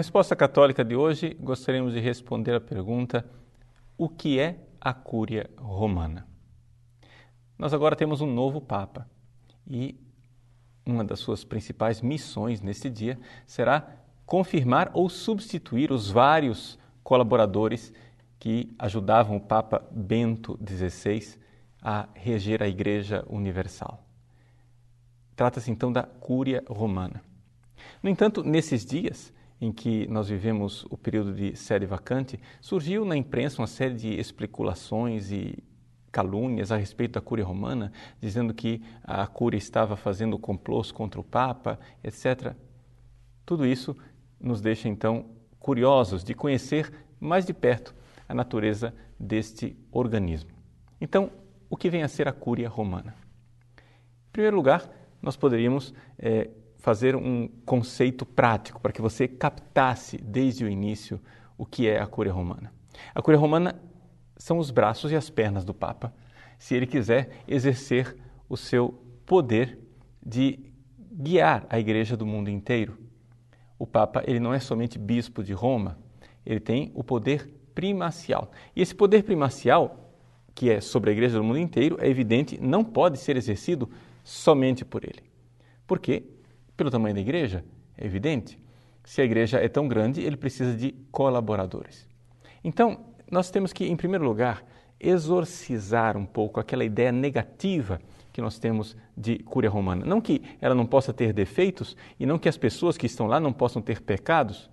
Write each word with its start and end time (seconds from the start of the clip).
Resposta 0.00 0.34
Católica 0.34 0.82
de 0.82 0.96
hoje, 0.96 1.36
gostaríamos 1.38 1.92
de 1.92 2.00
responder 2.00 2.54
a 2.54 2.60
pergunta: 2.60 3.22
o 3.98 4.08
que 4.08 4.40
é 4.40 4.58
a 4.80 4.94
Cúria 4.94 5.50
Romana? 5.58 6.26
Nós 7.58 7.74
agora 7.74 7.94
temos 7.94 8.22
um 8.22 8.32
novo 8.32 8.62
Papa 8.62 9.06
e 9.66 10.00
uma 10.86 11.04
das 11.04 11.20
suas 11.20 11.44
principais 11.44 12.00
missões 12.00 12.62
neste 12.62 12.88
dia 12.88 13.18
será 13.44 13.94
confirmar 14.24 14.90
ou 14.94 15.06
substituir 15.10 15.92
os 15.92 16.10
vários 16.10 16.78
colaboradores 17.04 17.92
que 18.38 18.74
ajudavam 18.78 19.36
o 19.36 19.40
Papa 19.40 19.86
Bento 19.90 20.58
XVI 20.66 21.38
a 21.82 22.08
reger 22.14 22.62
a 22.62 22.68
Igreja 22.68 23.22
Universal. 23.28 24.02
Trata-se 25.36 25.70
então 25.70 25.92
da 25.92 26.04
Cúria 26.04 26.64
Romana. 26.66 27.22
No 28.02 28.08
entanto, 28.08 28.42
nesses 28.42 28.82
dias 28.82 29.30
em 29.60 29.72
que 29.72 30.06
nós 30.06 30.28
vivemos 30.28 30.86
o 30.90 30.96
período 30.96 31.34
de 31.34 31.54
sede 31.54 31.84
vacante, 31.84 32.40
surgiu 32.60 33.04
na 33.04 33.16
imprensa 33.16 33.60
uma 33.60 33.66
série 33.66 33.94
de 33.94 34.18
especulações 34.18 35.30
e 35.30 35.62
calúnias 36.10 36.72
a 36.72 36.76
respeito 36.76 37.12
da 37.12 37.20
Cúria 37.20 37.44
Romana, 37.44 37.92
dizendo 38.20 38.54
que 38.54 38.82
a 39.04 39.26
Cúria 39.26 39.58
estava 39.58 39.96
fazendo 39.96 40.38
complôs 40.38 40.90
contra 40.90 41.20
o 41.20 41.24
Papa, 41.24 41.78
etc. 42.02 42.54
Tudo 43.44 43.66
isso 43.66 43.96
nos 44.40 44.60
deixa 44.60 44.88
então 44.88 45.26
curiosos 45.58 46.24
de 46.24 46.34
conhecer 46.34 46.90
mais 47.20 47.44
de 47.44 47.52
perto 47.52 47.94
a 48.28 48.34
natureza 48.34 48.94
deste 49.18 49.76
organismo. 49.92 50.50
Então, 51.00 51.30
o 51.68 51.76
que 51.76 51.90
vem 51.90 52.02
a 52.02 52.08
ser 52.08 52.26
a 52.26 52.32
Cúria 52.32 52.68
Romana? 52.68 53.14
Em 53.76 54.32
primeiro 54.32 54.56
lugar, 54.56 54.88
nós 55.20 55.36
poderíamos 55.36 55.92
é, 56.18 56.48
fazer 56.80 57.14
um 57.14 57.48
conceito 57.64 58.24
prático 58.26 58.80
para 58.80 58.92
que 58.92 59.02
você 59.02 59.28
captasse 59.28 60.18
desde 60.18 60.64
o 60.64 60.68
início 60.68 61.20
o 61.56 61.66
que 61.66 61.86
é 61.86 62.00
a 62.00 62.06
Cúria 62.06 62.32
Romana. 62.32 62.72
A 63.14 63.22
Cúria 63.22 63.38
Romana 63.38 63.80
são 64.36 64.58
os 64.58 64.70
braços 64.70 65.12
e 65.12 65.16
as 65.16 65.28
pernas 65.28 65.64
do 65.64 65.74
Papa, 65.74 66.12
se 66.58 66.74
ele 66.74 66.86
quiser 66.86 67.30
exercer 67.46 68.16
o 68.48 68.56
seu 68.56 68.98
poder 69.26 69.78
de 70.24 70.58
guiar 71.12 71.66
a 71.68 71.78
igreja 71.78 72.16
do 72.16 72.26
mundo 72.26 72.48
inteiro. 72.48 72.98
O 73.78 73.86
Papa, 73.86 74.22
ele 74.26 74.40
não 74.40 74.52
é 74.52 74.58
somente 74.58 74.98
bispo 74.98 75.42
de 75.42 75.52
Roma, 75.52 75.98
ele 76.44 76.60
tem 76.60 76.90
o 76.94 77.04
poder 77.04 77.48
primacial. 77.74 78.50
E 78.74 78.80
esse 78.80 78.94
poder 78.94 79.22
primacial, 79.22 80.14
que 80.54 80.70
é 80.70 80.80
sobre 80.80 81.10
a 81.10 81.12
igreja 81.12 81.38
do 81.38 81.44
mundo 81.44 81.58
inteiro, 81.58 81.98
é 82.00 82.08
evidente, 82.08 82.58
não 82.60 82.82
pode 82.82 83.18
ser 83.18 83.36
exercido 83.36 83.88
somente 84.24 84.84
por 84.84 85.04
ele. 85.04 85.22
Por 85.86 85.98
quê? 85.98 86.24
Pelo 86.80 86.90
tamanho 86.90 87.14
da 87.14 87.20
igreja, 87.20 87.62
é 87.94 88.06
evidente. 88.06 88.58
Se 89.04 89.20
a 89.20 89.24
igreja 89.26 89.58
é 89.58 89.68
tão 89.68 89.86
grande, 89.86 90.22
ele 90.22 90.34
precisa 90.34 90.74
de 90.74 90.92
colaboradores. 91.12 92.08
Então, 92.64 93.00
nós 93.30 93.50
temos 93.50 93.70
que, 93.70 93.84
em 93.84 93.94
primeiro 93.94 94.24
lugar, 94.24 94.64
exorcizar 94.98 96.16
um 96.16 96.24
pouco 96.24 96.58
aquela 96.58 96.82
ideia 96.82 97.12
negativa 97.12 98.00
que 98.32 98.40
nós 98.40 98.58
temos 98.58 98.96
de 99.14 99.40
cúria 99.40 99.68
romana. 99.68 100.06
Não 100.06 100.22
que 100.22 100.40
ela 100.58 100.74
não 100.74 100.86
possa 100.86 101.12
ter 101.12 101.34
defeitos 101.34 101.94
e 102.18 102.24
não 102.24 102.38
que 102.38 102.48
as 102.48 102.56
pessoas 102.56 102.96
que 102.96 103.04
estão 103.04 103.26
lá 103.26 103.38
não 103.38 103.52
possam 103.52 103.82
ter 103.82 104.00
pecados, 104.00 104.70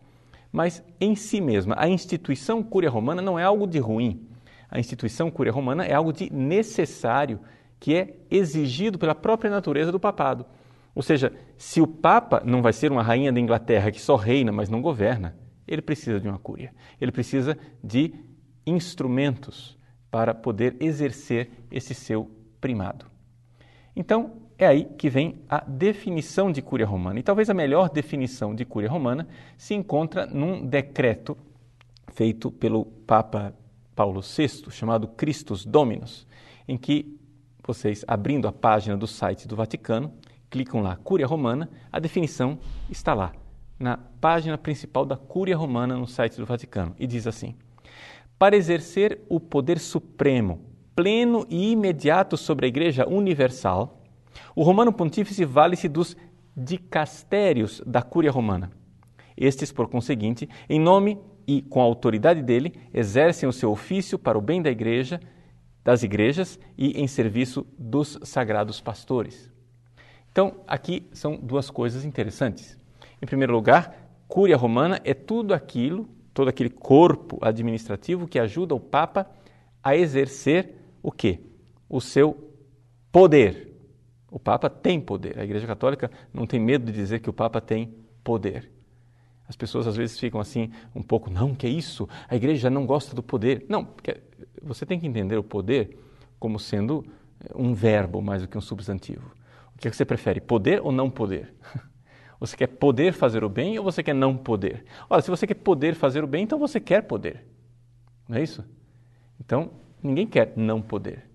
mas 0.49 0.81
em 1.02 1.14
si 1.14 1.42
mesma, 1.42 1.75
a 1.77 1.89
instituição 1.89 2.64
cúria 2.64 2.89
romana 2.89 3.21
não 3.21 3.38
é 3.38 3.44
algo 3.44 3.67
de 3.67 3.80
ruim. 3.80 4.25
A 4.71 4.80
instituição 4.80 5.30
cúria 5.30 5.52
romana 5.52 5.83
é 5.83 5.94
algo 5.94 6.14
de 6.14 6.31
necessário, 6.31 7.37
que 7.81 7.93
é 7.93 8.15
exigido 8.31 8.98
pela 8.98 9.14
própria 9.14 9.52
natureza 9.52 9.92
do 9.92 9.99
papado. 9.99 10.45
Ou 10.97 11.03
seja, 11.03 11.31
se 11.59 11.80
o 11.80 11.85
Papa 11.85 12.41
não 12.43 12.59
vai 12.59 12.73
ser 12.73 12.91
uma 12.91 13.03
rainha 13.03 13.31
da 13.31 13.39
Inglaterra 13.39 13.91
que 13.91 14.02
só 14.02 14.15
reina, 14.15 14.52
mas 14.52 14.67
não 14.67 14.81
governa, 14.81 15.37
ele 15.67 15.80
precisa 15.80 16.19
de 16.19 16.27
uma 16.27 16.39
cúria. 16.39 16.73
Ele 16.99 17.11
precisa 17.11 17.55
de 17.83 18.15
instrumentos 18.65 19.77
para 20.09 20.33
poder 20.33 20.75
exercer 20.80 21.52
esse 21.69 21.93
seu 21.93 22.31
primado. 22.59 23.05
Então, 23.95 24.41
é 24.57 24.65
aí 24.65 24.86
que 24.86 25.07
vem 25.07 25.39
a 25.47 25.59
definição 25.59 26.52
de 26.52 26.63
cúria 26.63 26.87
romana. 26.87 27.19
E 27.19 27.23
talvez 27.23 27.47
a 27.47 27.53
melhor 27.53 27.91
definição 27.91 28.55
de 28.55 28.65
cúria 28.65 28.89
romana 28.89 29.27
se 29.55 29.75
encontra 29.75 30.25
num 30.25 30.65
decreto 30.65 31.37
feito 32.07 32.49
pelo 32.49 32.86
Papa 32.86 33.53
Paulo 33.95 34.21
VI, 34.21 34.71
chamado 34.71 35.07
Christus 35.09 35.63
Dominus, 35.63 36.25
em 36.67 36.75
que 36.75 37.19
vocês, 37.63 38.03
abrindo 38.07 38.47
a 38.47 38.52
página 38.52 38.97
do 38.97 39.05
site 39.05 39.47
do 39.47 39.55
Vaticano, 39.55 40.11
clicam 40.49 40.81
lá 40.81 40.95
Cúria 40.95 41.27
Romana, 41.27 41.69
a 41.91 41.99
definição 41.99 42.58
está 42.89 43.13
lá, 43.13 43.33
na 43.80 43.97
página 43.97 44.58
principal 44.58 45.05
da 45.05 45.15
Cúria 45.15 45.55
Romana 45.55 45.95
no 45.95 46.08
site 46.08 46.37
do 46.37 46.45
Vaticano, 46.45 46.95
e 46.99 47.05
diz 47.05 47.27
assim: 47.27 47.55
Para 48.37 48.55
exercer 48.55 49.21
o 49.30 49.39
poder 49.39 49.80
supremo, 49.80 50.61
pleno 50.95 51.45
e 51.49 51.71
imediato 51.71 52.37
sobre 52.37 52.65
a 52.65 52.69
Igreja 52.69 53.07
Universal, 53.07 54.02
o 54.55 54.63
Romano 54.63 54.91
Pontífice 54.91 55.45
vale-se 55.45 55.87
dos 55.87 56.15
dicastérios 56.55 57.81
da 57.86 58.02
Cúria 58.02 58.31
Romana. 58.31 58.71
Estes, 59.36 59.71
por 59.71 59.87
conseguinte, 59.87 60.49
em 60.67 60.80
nome 60.80 61.19
e 61.45 61.61
com 61.61 61.80
a 61.80 61.83
autoridade 61.83 62.41
dele, 62.41 62.73
exercem 62.91 63.47
o 63.47 63.53
seu 63.53 63.71
ofício 63.71 64.17
para 64.17 64.37
o 64.37 64.41
bem 64.41 64.61
da 64.61 64.71
Igreja, 64.71 65.19
das 65.83 66.03
igrejas 66.03 66.59
e 66.77 66.99
em 67.02 67.07
serviço 67.07 67.65
dos 67.77 68.19
sagrados 68.23 68.81
pastores. 68.81 69.49
Então, 70.37 70.53
aqui 70.67 71.03
são 71.14 71.36
duas 71.36 71.71
coisas 71.71 72.05
interessantes. 72.05 72.77
Em 73.20 73.25
primeiro 73.25 73.53
lugar, 73.53 74.08
Cúria 74.27 74.55
Romana 74.55 75.02
é 75.03 75.11
tudo 75.11 75.52
aquilo, 75.52 76.08
todo 76.31 76.48
aquele 76.48 76.70
corpo 76.70 77.39
administrativo 77.42 78.27
que 78.27 78.37
ajuda 78.37 78.75
o 78.75 78.80
Papa 78.80 79.27
a 79.81 79.95
exercer 79.95 80.75
o 81.02 81.11
quê? 81.11 81.39
O 81.89 81.99
seu 81.99 82.53
poder. 83.11 83.73
O 84.30 84.37
Papa 84.37 84.70
tem 84.70 85.02
poder. 85.02 85.39
A 85.39 85.43
Igreja 85.43 85.65
Católica 85.65 86.11
não 86.31 86.45
tem 86.45 86.59
medo 86.59 86.86
de 86.86 86.92
dizer 86.92 87.19
que 87.19 87.31
o 87.31 87.33
Papa 87.33 87.59
tem 87.59 87.95
poder. 88.23 88.69
As 89.48 89.55
pessoas 89.55 89.87
às 89.87 89.95
vezes 89.95 90.19
ficam 90.19 90.39
assim, 90.39 90.69
um 90.95 91.02
pouco, 91.02 91.31
não, 91.31 91.55
que 91.55 91.65
é 91.65 91.69
isso? 91.71 92.08
A 92.30 92.36
igreja 92.36 92.69
não 92.69 92.86
gosta 92.86 93.15
do 93.15 93.23
poder. 93.23 93.65
Não, 93.67 93.87
você 94.61 94.86
tem 94.86 94.99
que 94.99 95.08
entender 95.08 95.37
o 95.37 95.43
poder 95.43 95.98
como 96.39 96.59
sendo 96.59 97.04
um 97.55 97.73
verbo 97.73 98.21
mais 98.21 98.43
do 98.43 98.48
que 98.48 98.55
um 98.55 98.61
substantivo. 98.61 99.36
O 99.77 99.80
que 99.80 99.92
você 99.92 100.04
prefere, 100.04 100.42
poder 100.42 100.82
ou 100.82 100.92
não 100.92 101.10
poder? 101.10 101.54
Você 102.39 102.55
quer 102.55 102.67
poder 102.67 103.14
fazer 103.14 103.43
o 103.43 103.49
bem 103.49 103.80
ou 103.80 103.83
você 103.83 104.04
quer 104.04 104.14
não 104.14 104.38
poder? 104.38 104.86
Olha, 105.10 105.23
se 105.23 105.32
você 105.32 105.48
quer 105.48 105.55
poder 105.55 105.95
fazer 105.95 106.23
o 106.23 106.27
bem, 106.27 106.43
então 106.43 106.60
você 106.60 106.80
quer 106.80 107.02
poder. 107.02 107.43
Não 108.30 108.37
é 108.37 108.43
isso? 108.43 108.64
Então, 109.39 109.71
ninguém 110.04 110.27
quer 110.27 110.54
não 110.55 110.80
poder. 110.80 111.27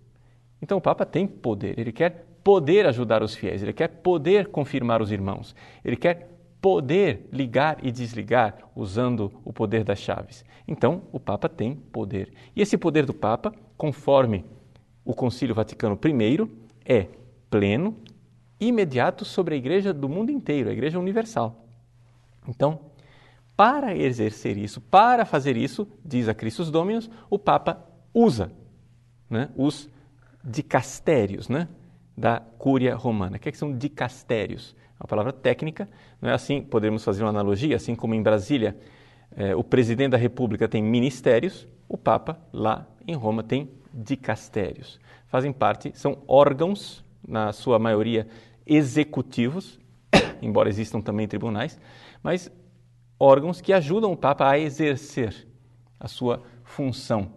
Então, 0.62 0.78
o 0.78 0.80
Papa 0.80 1.04
tem 1.04 1.26
poder, 1.26 1.76
ele 1.76 1.90
quer 1.90 2.24
poder 2.44 2.86
ajudar 2.86 3.20
os 3.20 3.34
fiéis, 3.34 3.64
ele 3.64 3.72
quer 3.72 3.88
poder 3.88 4.46
confirmar 4.46 5.02
os 5.02 5.10
irmãos, 5.10 5.56
ele 5.84 5.96
quer 5.96 6.30
poder 6.60 7.28
ligar 7.32 7.78
e 7.82 7.90
desligar 7.90 8.56
usando 8.76 9.32
o 9.44 9.52
poder 9.52 9.82
das 9.82 9.98
chaves. 9.98 10.44
Então, 10.68 11.02
o 11.10 11.18
Papa 11.18 11.48
tem 11.48 11.74
poder. 11.74 12.32
E 12.54 12.62
esse 12.62 12.78
poder 12.78 13.04
do 13.04 13.12
Papa, 13.12 13.52
conforme 13.76 14.44
o 15.04 15.12
Concílio 15.12 15.52
Vaticano 15.52 15.98
I, 16.04 16.48
é 16.84 17.08
pleno, 17.50 17.96
imediato 18.68 19.24
sobre 19.24 19.54
a 19.54 19.58
igreja 19.58 19.92
do 19.92 20.08
mundo 20.08 20.30
inteiro, 20.30 20.70
a 20.70 20.72
igreja 20.72 20.98
universal. 20.98 21.66
Então, 22.46 22.80
para 23.56 23.96
exercer 23.96 24.56
isso, 24.56 24.80
para 24.80 25.24
fazer 25.24 25.56
isso, 25.56 25.86
diz 26.04 26.28
a 26.28 26.34
Christus 26.34 26.70
Dominus, 26.70 27.10
o 27.28 27.38
Papa 27.38 27.84
usa 28.14 28.52
né, 29.28 29.48
os 29.56 29.88
dicastérios 30.44 31.48
né, 31.48 31.68
da 32.16 32.40
Cúria 32.40 32.94
Romana. 32.94 33.36
O 33.36 33.40
que, 33.40 33.48
é 33.48 33.52
que 33.52 33.58
são 33.58 33.76
dicastérios? 33.76 34.74
É 34.98 35.02
uma 35.02 35.08
palavra 35.08 35.32
técnica, 35.32 35.88
não 36.20 36.30
é 36.30 36.34
assim? 36.34 36.62
Podemos 36.62 37.04
fazer 37.04 37.24
uma 37.24 37.30
analogia, 37.30 37.76
assim 37.76 37.94
como 37.94 38.14
em 38.14 38.22
Brasília 38.22 38.76
eh, 39.36 39.54
o 39.54 39.64
presidente 39.64 40.12
da 40.12 40.16
República 40.16 40.68
tem 40.68 40.82
ministérios, 40.82 41.66
o 41.88 41.96
Papa 41.96 42.38
lá 42.52 42.86
em 43.06 43.14
Roma 43.14 43.42
tem 43.42 43.70
dicastérios. 43.92 45.00
Fazem 45.26 45.52
parte, 45.52 45.92
são 45.94 46.18
órgãos, 46.26 47.04
na 47.26 47.52
sua 47.52 47.78
maioria 47.78 48.26
executivos, 48.66 49.78
embora 50.42 50.68
existam 50.68 51.00
também 51.00 51.28
tribunais, 51.28 51.78
mas 52.22 52.50
órgãos 53.18 53.60
que 53.60 53.72
ajudam 53.72 54.12
o 54.12 54.16
Papa 54.16 54.48
a 54.48 54.58
exercer 54.58 55.46
a 55.98 56.08
sua 56.08 56.42
função 56.64 57.32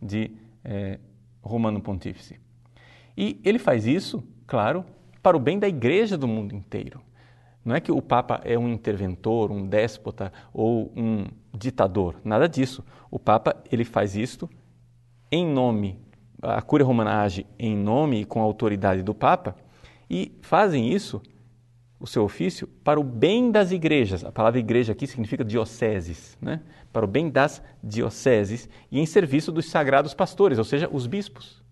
de 0.00 0.30
eh, 0.64 0.98
Romano 1.42 1.80
Pontífice. 1.80 2.40
E 3.16 3.40
ele 3.44 3.58
faz 3.58 3.86
isso, 3.86 4.26
claro, 4.46 4.84
para 5.22 5.36
o 5.36 5.40
bem 5.40 5.58
da 5.58 5.68
igreja 5.68 6.16
do 6.16 6.26
mundo 6.26 6.54
inteiro. 6.54 7.00
Não 7.64 7.74
é 7.74 7.80
que 7.80 7.90
o 7.90 8.00
Papa 8.00 8.40
é 8.44 8.56
um 8.56 8.68
interventor, 8.68 9.50
um 9.50 9.66
déspota 9.66 10.32
ou 10.52 10.92
um 10.96 11.26
ditador, 11.52 12.14
nada 12.24 12.48
disso. 12.48 12.84
O 13.10 13.18
Papa 13.18 13.56
ele 13.70 13.84
faz 13.84 14.14
isto 14.14 14.48
em 15.30 15.44
nome, 15.44 15.98
a 16.40 16.62
Cúria 16.62 16.86
Romana 16.86 17.22
age 17.22 17.44
em 17.58 17.76
nome 17.76 18.20
e 18.20 18.24
com 18.24 18.40
a 18.40 18.44
autoridade 18.44 19.02
do 19.02 19.14
Papa 19.14 19.56
e 20.08 20.32
fazem 20.40 20.92
isso 20.92 21.20
o 21.98 22.06
seu 22.06 22.24
ofício 22.24 22.68
para 22.84 23.00
o 23.00 23.04
bem 23.04 23.50
das 23.50 23.70
igrejas. 23.72 24.24
A 24.24 24.30
palavra 24.30 24.60
igreja 24.60 24.92
aqui 24.92 25.06
significa 25.06 25.44
dioceses, 25.44 26.36
né? 26.40 26.60
para 26.92 27.04
o 27.04 27.08
bem 27.08 27.30
das 27.30 27.62
dioceses 27.82 28.68
e 28.90 29.00
em 29.00 29.06
serviço 29.06 29.50
dos 29.50 29.66
sagrados 29.66 30.14
pastores, 30.14 30.58
ou 30.58 30.64
seja, 30.64 30.88
os 30.92 31.06
bispos. 31.06 31.62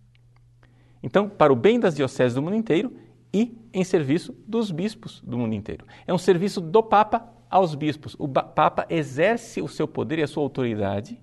Então, 1.02 1.28
para 1.28 1.52
o 1.52 1.56
bem 1.56 1.78
das 1.78 1.94
dioceses 1.94 2.34
do 2.34 2.42
mundo 2.42 2.56
inteiro 2.56 2.96
e 3.32 3.58
em 3.72 3.84
serviço 3.84 4.34
dos 4.46 4.70
bispos 4.70 5.20
do 5.20 5.36
mundo 5.36 5.54
inteiro. 5.54 5.86
É 6.06 6.14
um 6.14 6.18
serviço 6.18 6.60
do 6.60 6.82
Papa 6.82 7.28
aos 7.50 7.74
bispos. 7.74 8.16
O 8.18 8.26
Papa 8.26 8.86
exerce 8.88 9.60
o 9.60 9.68
seu 9.68 9.86
poder 9.86 10.18
e 10.18 10.22
a 10.22 10.26
sua 10.26 10.42
autoridade 10.42 11.20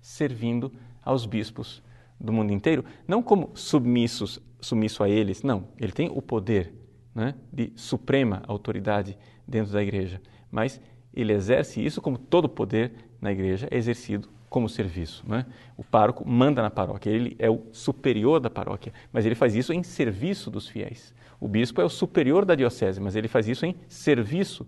servindo 0.00 0.72
aos 1.02 1.26
bispos 1.26 1.82
do 2.20 2.32
mundo 2.32 2.52
inteiro, 2.52 2.84
não 3.06 3.22
como 3.22 3.50
submissos, 3.54 4.40
submisso 4.60 5.02
a 5.02 5.08
eles, 5.08 5.42
não. 5.42 5.68
Ele 5.78 5.92
tem 5.92 6.10
o 6.12 6.22
poder 6.22 6.72
né, 7.14 7.34
de 7.52 7.72
suprema 7.76 8.42
autoridade 8.46 9.16
dentro 9.46 9.72
da 9.72 9.82
igreja, 9.82 10.20
mas 10.50 10.80
ele 11.12 11.32
exerce 11.32 11.84
isso 11.84 12.00
como 12.00 12.18
todo 12.18 12.48
poder 12.48 12.92
na 13.20 13.30
igreja 13.30 13.68
é 13.70 13.76
exercido 13.76 14.28
como 14.48 14.68
serviço. 14.68 15.24
Né? 15.26 15.46
O 15.76 15.82
pároco 15.82 16.28
manda 16.28 16.62
na 16.62 16.70
paróquia, 16.70 17.10
ele 17.10 17.36
é 17.38 17.50
o 17.50 17.62
superior 17.72 18.40
da 18.40 18.50
paróquia, 18.50 18.92
mas 19.12 19.24
ele 19.26 19.34
faz 19.34 19.54
isso 19.54 19.72
em 19.72 19.82
serviço 19.82 20.50
dos 20.50 20.68
fiéis. 20.68 21.14
O 21.40 21.48
bispo 21.48 21.80
é 21.80 21.84
o 21.84 21.88
superior 21.88 22.44
da 22.44 22.54
diocese, 22.54 23.00
mas 23.00 23.16
ele 23.16 23.28
faz 23.28 23.48
isso 23.48 23.66
em 23.66 23.74
serviço 23.88 24.66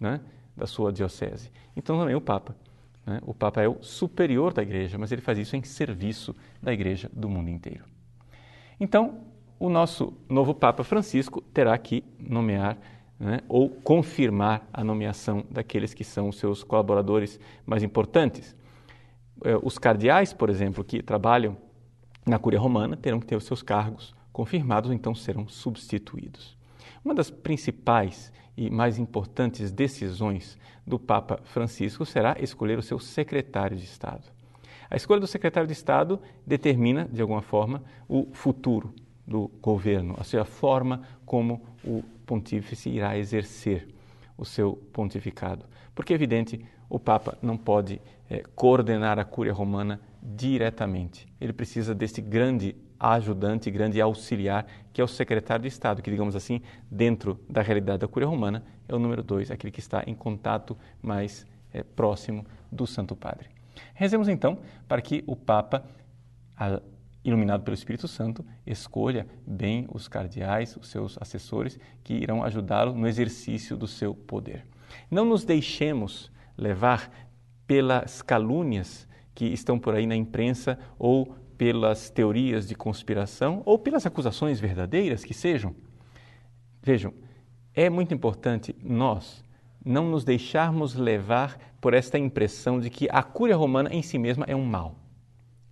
né, 0.00 0.20
da 0.56 0.66
sua 0.66 0.92
diocese. 0.92 1.50
Então 1.76 1.98
também 1.98 2.14
o 2.14 2.20
Papa. 2.20 2.56
Né? 3.08 3.20
O 3.22 3.32
Papa 3.32 3.62
é 3.62 3.68
o 3.68 3.82
superior 3.82 4.52
da 4.52 4.62
igreja, 4.62 4.98
mas 4.98 5.10
ele 5.10 5.22
faz 5.22 5.38
isso 5.38 5.56
em 5.56 5.62
serviço 5.62 6.36
da 6.62 6.74
igreja 6.74 7.10
do 7.10 7.26
mundo 7.26 7.48
inteiro. 7.48 7.84
Então, 8.78 9.20
o 9.58 9.70
nosso 9.70 10.12
novo 10.28 10.54
Papa 10.54 10.84
Francisco 10.84 11.40
terá 11.40 11.76
que 11.78 12.04
nomear 12.20 12.76
né, 13.18 13.40
ou 13.48 13.70
confirmar 13.70 14.68
a 14.70 14.84
nomeação 14.84 15.42
daqueles 15.50 15.94
que 15.94 16.04
são 16.04 16.28
os 16.28 16.38
seus 16.38 16.62
colaboradores 16.62 17.40
mais 17.64 17.82
importantes. 17.82 18.54
É, 19.42 19.58
os 19.62 19.78
cardeais, 19.78 20.34
por 20.34 20.50
exemplo, 20.50 20.84
que 20.84 21.02
trabalham 21.02 21.56
na 22.26 22.38
Cúria 22.38 22.60
Romana, 22.60 22.94
terão 22.94 23.18
que 23.18 23.26
ter 23.26 23.36
os 23.36 23.44
seus 23.44 23.62
cargos 23.62 24.14
confirmados, 24.30 24.90
ou 24.90 24.94
então 24.94 25.14
serão 25.14 25.48
substituídos. 25.48 26.57
Uma 27.04 27.14
das 27.14 27.30
principais 27.30 28.32
e 28.56 28.70
mais 28.70 28.98
importantes 28.98 29.70
decisões 29.70 30.58
do 30.86 30.98
Papa 30.98 31.40
Francisco 31.44 32.04
será 32.04 32.36
escolher 32.40 32.78
o 32.78 32.82
seu 32.82 32.98
secretário 32.98 33.76
de 33.76 33.84
Estado. 33.84 34.24
A 34.90 34.96
escolha 34.96 35.20
do 35.20 35.26
secretário 35.26 35.66
de 35.66 35.72
Estado 35.74 36.20
determina, 36.46 37.04
de 37.04 37.20
alguma 37.20 37.42
forma, 37.42 37.82
o 38.08 38.26
futuro 38.32 38.92
do 39.26 39.50
governo, 39.60 40.16
a 40.18 40.24
sua 40.24 40.44
forma 40.44 41.02
como 41.26 41.62
o 41.84 42.02
pontífice 42.24 42.88
irá 42.88 43.16
exercer 43.18 43.86
o 44.36 44.44
seu 44.44 44.76
pontificado. 44.92 45.66
Porque 45.94 46.12
é 46.12 46.16
evidente, 46.16 46.64
o 46.88 46.98
Papa 46.98 47.36
não 47.42 47.56
pode 47.56 48.00
é, 48.30 48.42
coordenar 48.54 49.18
a 49.18 49.24
Cúria 49.24 49.52
Romana 49.52 50.00
diretamente. 50.22 51.26
Ele 51.40 51.52
precisa 51.52 51.94
desse 51.94 52.20
grande 52.20 52.74
ajudante, 52.98 53.70
grande 53.70 54.00
auxiliar, 54.00 54.66
que 54.92 55.00
é 55.00 55.04
o 55.04 55.08
secretário 55.08 55.62
de 55.62 55.68
Estado, 55.68 56.02
que, 56.02 56.10
digamos 56.10 56.34
assim, 56.34 56.60
dentro 56.90 57.40
da 57.48 57.62
realidade 57.62 58.00
da 58.00 58.08
Cúria 58.08 58.26
Romana, 58.26 58.64
é 58.88 58.94
o 58.94 58.98
número 58.98 59.22
dois, 59.22 59.50
aquele 59.50 59.70
que 59.70 59.80
está 59.80 60.02
em 60.06 60.14
contato 60.14 60.76
mais 61.00 61.46
é, 61.72 61.82
próximo 61.82 62.44
do 62.72 62.86
Santo 62.86 63.14
Padre. 63.14 63.48
Rezemos 63.94 64.28
então 64.28 64.58
para 64.88 65.00
que 65.00 65.22
o 65.26 65.36
Papa, 65.36 65.84
iluminado 67.24 67.62
pelo 67.62 67.74
Espírito 67.74 68.08
Santo, 68.08 68.44
escolha 68.66 69.26
bem 69.46 69.86
os 69.92 70.08
cardeais, 70.08 70.76
os 70.76 70.88
seus 70.88 71.16
assessores, 71.20 71.78
que 72.02 72.14
irão 72.14 72.42
ajudá-lo 72.42 72.92
no 72.94 73.06
exercício 73.06 73.76
do 73.76 73.86
seu 73.86 74.14
poder. 74.14 74.66
Não 75.10 75.24
nos 75.24 75.44
deixemos 75.44 76.32
levar 76.58 77.10
pelas 77.66 78.20
calúnias 78.20 79.08
que 79.34 79.46
estão 79.46 79.78
por 79.78 79.94
aí 79.94 80.06
na 80.06 80.16
imprensa 80.16 80.78
ou 80.98 81.36
pelas 81.56 82.10
teorias 82.10 82.66
de 82.66 82.74
conspiração 82.74 83.62
ou 83.64 83.78
pelas 83.78 84.04
acusações 84.04 84.58
verdadeiras 84.58 85.24
que 85.24 85.32
sejam. 85.32 85.74
Vejam, 86.82 87.12
é 87.74 87.88
muito 87.88 88.12
importante 88.12 88.74
nós 88.82 89.44
não 89.84 90.10
nos 90.10 90.24
deixarmos 90.24 90.94
levar 90.94 91.58
por 91.80 91.94
esta 91.94 92.18
impressão 92.18 92.80
de 92.80 92.90
que 92.90 93.08
a 93.10 93.22
cúria 93.22 93.56
romana 93.56 93.90
em 93.92 94.02
si 94.02 94.18
mesma 94.18 94.44
é 94.48 94.56
um 94.56 94.64
mal. 94.64 94.96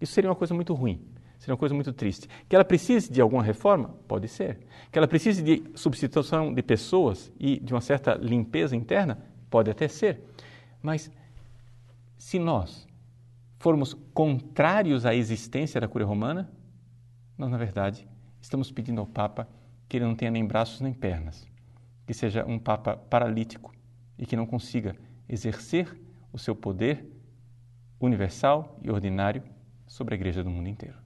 Isso 0.01 0.13
seria 0.13 0.31
uma 0.31 0.37
coisa 0.37 0.55
muito 0.55 0.73
ruim. 0.75 1.01
Seria 1.39 1.55
uma 1.55 1.59
coisa 1.59 1.75
muito 1.75 1.93
triste. 1.93 2.29
Que 2.49 2.57
ela 2.57 2.65
precise 2.65 3.11
de 3.13 3.21
alguma 3.21 3.43
reforma? 3.43 3.95
Pode 4.09 4.29
ser. 4.29 4.59
Que 4.91 4.99
ela 4.99 5.07
precise 5.07 5.43
de 5.43 5.65
substituição 5.75 6.53
de 6.53 6.63
pessoas 6.63 7.31
e 7.39 7.59
de 7.61 7.75
uma 7.75 7.81
certa 7.81 8.15
limpeza 8.15 8.75
interna? 8.75 9.19
Pode 9.51 9.71
até 9.71 9.87
ser. 9.89 10.21
Mas 10.83 11.11
se 12.19 12.39
nós 12.39 12.87
formos 13.59 13.95
contrários 14.15 15.05
à 15.07 15.15
existência 15.15 15.81
da 15.81 15.89
cúria 15.89 16.07
romana, 16.07 16.51
nós, 17.37 17.51
na 17.51 17.59
verdade, 17.59 18.09
estamos 18.41 18.71
pedindo 18.71 19.01
ao 19.01 19.07
Papa 19.07 19.49
que 19.89 19.97
ele 19.97 20.05
não 20.05 20.15
tenha 20.15 20.31
nem 20.31 20.45
braços 20.45 20.81
nem 20.81 20.93
pernas, 20.93 21.47
que 22.07 22.15
seja 22.15 22.45
um 22.47 22.59
Papa 22.59 22.97
paralítico 22.97 23.75
e 24.19 24.27
que 24.27 24.37
não 24.37 24.47
consiga 24.47 24.97
exercer 25.29 26.01
o 26.33 26.39
seu 26.39 26.55
poder 26.55 27.05
universal 28.01 28.79
e 28.83 28.91
ordinário 28.91 29.43
sobre 29.87 30.15
a 30.15 30.17
Igreja 30.17 30.43
do 30.43 30.51
mundo 30.51 30.69
inteiro. 30.69 31.06